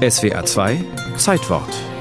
[0.00, 0.84] SWA 2
[1.16, 1.99] Zeitwort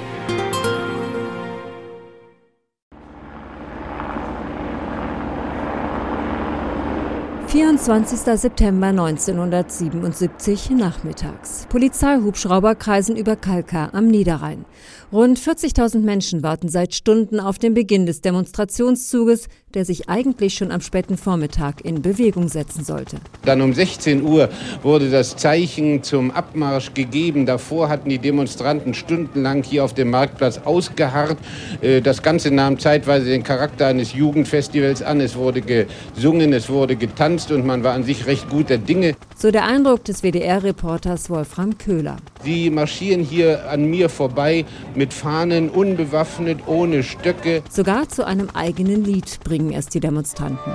[7.52, 8.38] 24.
[8.40, 11.66] September 1977 nachmittags.
[11.70, 14.66] Polizeihubschrauber kreisen über Kalkar am Niederrhein.
[15.12, 20.72] Rund 40.000 Menschen warten seit Stunden auf den Beginn des Demonstrationszuges, der sich eigentlich schon
[20.72, 23.18] am späten Vormittag in Bewegung setzen sollte.
[23.44, 24.50] Dann um 16 Uhr
[24.84, 27.48] wurde das Zeichen zum Abmarsch gegeben.
[27.48, 31.38] Davor hatten die Demonstranten stundenlang hier auf dem Marktplatz ausgeharrt.
[31.82, 35.22] Äh, das Ganze nahm zeitweise den Charakter eines Jugendfestivals an.
[35.22, 39.16] Es wurde gesungen, es wurde getanzt und man war an sich recht guter Dinge.
[39.36, 42.18] So der Eindruck des WDR-Reporters Wolfram Köhler.
[42.44, 44.66] Sie marschieren hier an mir vorbei
[44.96, 47.64] mit Fahnen, unbewaffnet, ohne Stöcke.
[47.70, 50.74] Sogar zu einem eigenen Lied bringen es die Demonstranten.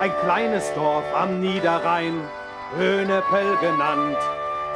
[0.00, 2.14] Ein kleines Dorf am Niederrhein,
[2.76, 4.18] Höhnepel genannt,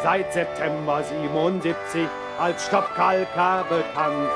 [0.03, 2.09] seit September 77
[2.41, 4.31] als Stadt bekannt.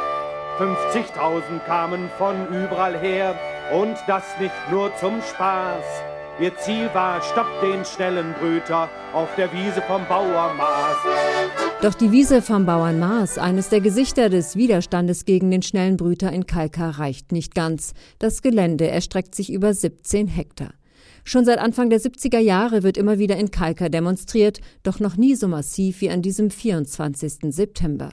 [0.59, 3.35] 50.000 kamen von überall her
[3.73, 5.85] und das nicht nur zum Spaß.
[6.39, 10.97] Ihr Ziel war, stopp den schnellen Brüter auf der Wiese vom Bauermaß.
[11.81, 16.47] Doch die Wiese vom Bauernmaß, eines der Gesichter des Widerstandes gegen den schnellen Brüter in
[16.47, 17.95] Kalka, reicht nicht ganz.
[18.19, 20.75] Das Gelände erstreckt sich über 17 Hektar.
[21.29, 25.35] Schon seit Anfang der 70er Jahre wird immer wieder in Kalka demonstriert, doch noch nie
[25.35, 27.53] so massiv wie an diesem 24.
[27.53, 28.11] September.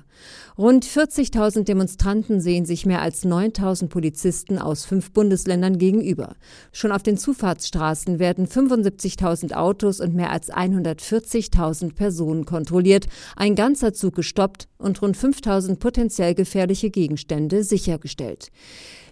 [0.58, 6.36] Rund 40.000 Demonstranten sehen sich mehr als 9.000 Polizisten aus fünf Bundesländern gegenüber.
[6.72, 13.94] Schon auf den Zufahrtsstraßen werden 75.000 Autos und mehr als 140.000 Personen kontrolliert, ein ganzer
[13.94, 18.50] Zug gestoppt und rund 5.000 potenziell gefährliche Gegenstände sichergestellt.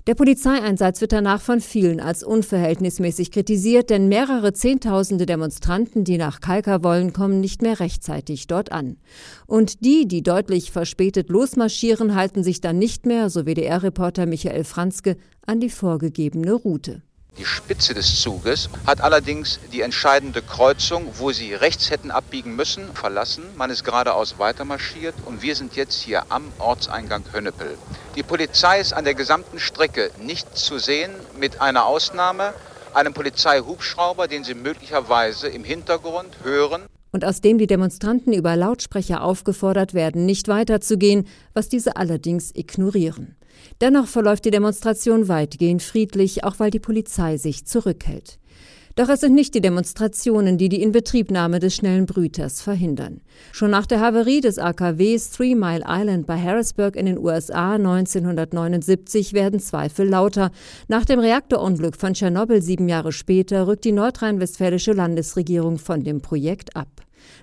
[0.07, 6.41] Der Polizeieinsatz wird danach von vielen als unverhältnismäßig kritisiert, denn mehrere Zehntausende Demonstranten, die nach
[6.41, 8.97] Kalka wollen, kommen nicht mehr rechtzeitig dort an.
[9.45, 15.17] Und die, die deutlich verspätet losmarschieren, halten sich dann nicht mehr, so WDR-Reporter Michael Franzke,
[15.45, 17.03] an die vorgegebene Route.
[17.41, 22.93] Die Spitze des Zuges hat allerdings die entscheidende Kreuzung, wo sie rechts hätten abbiegen müssen,
[22.93, 23.55] verlassen.
[23.55, 27.79] Man ist geradeaus weitermarschiert und wir sind jetzt hier am Ortseingang Hönnepel.
[28.13, 32.53] Die Polizei ist an der gesamten Strecke nicht zu sehen, mit einer Ausnahme,
[32.93, 39.23] einem Polizeihubschrauber, den Sie möglicherweise im Hintergrund hören und aus dem die Demonstranten über Lautsprecher
[39.23, 43.35] aufgefordert werden, nicht weiterzugehen, was diese allerdings ignorieren.
[43.81, 48.39] Dennoch verläuft die Demonstration weitgehend friedlich, auch weil die Polizei sich zurückhält.
[48.95, 53.21] Doch es sind nicht die Demonstrationen, die die Inbetriebnahme des schnellen Brüters verhindern.
[53.53, 59.33] Schon nach der Havarie des AKWs Three Mile Island bei Harrisburg in den USA 1979
[59.33, 60.51] werden Zweifel lauter.
[60.89, 66.75] Nach dem Reaktorunglück von Tschernobyl sieben Jahre später rückt die nordrhein-westfälische Landesregierung von dem Projekt
[66.75, 66.89] ab.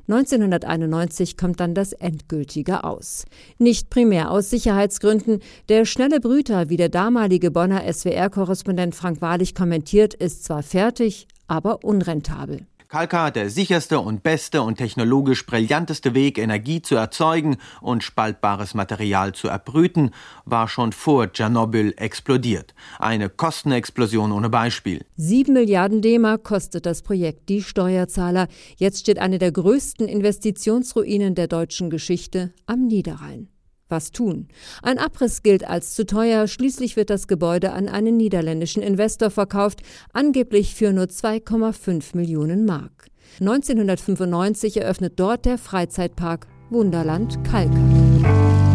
[0.09, 3.25] 1991 kommt dann das endgültige aus.
[3.59, 5.41] Nicht primär aus Sicherheitsgründen.
[5.69, 11.85] Der schnelle Brüter, wie der damalige Bonner SWR-Korrespondent Frank Wahrlich kommentiert, ist zwar fertig, aber
[11.85, 12.67] unrentabel.
[12.89, 19.35] Kalka, der sicherste und beste und technologisch brillanteste Weg, Energie zu erzeugen und spaltbares Material
[19.35, 20.13] zu erbrüten,
[20.47, 22.75] war schon vor Tschernobyl explodiert.
[22.99, 25.05] Eine Kostenexplosion ohne Beispiel.
[25.17, 28.49] Sieben Milliarden D-Mark kostet das Projekt die Steuerzahler.
[28.79, 33.49] Jetzt steht eine der größten Investitionsruinen der deutschen Geschichte am Niederrhein
[33.89, 34.49] was tun.
[34.83, 39.83] Ein Abriss gilt als zu teuer, schließlich wird das Gebäude an einen niederländischen Investor verkauft,
[40.13, 43.09] angeblich für nur 2,5 Millionen Mark.
[43.41, 48.68] 1995 eröffnet dort der Freizeitpark Wunderland Kalka.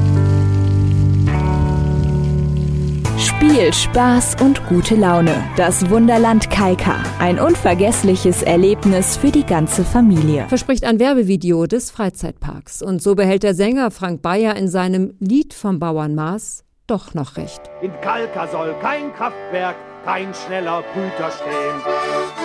[3.44, 5.36] Spiel, Spaß und gute Laune.
[5.58, 7.04] Das Wunderland Kaika.
[7.20, 10.46] Ein unvergessliches Erlebnis für die ganze Familie.
[10.48, 12.82] Verspricht ein Werbevideo des Freizeitparks.
[12.82, 17.62] Und so behält der Sänger Frank Bayer in seinem Lied vom Bauernmaß doch noch recht.
[17.82, 22.43] In Kalka soll kein Kraftwerk, kein schneller Brüter stehen.